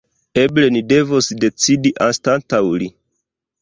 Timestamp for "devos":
0.93-1.31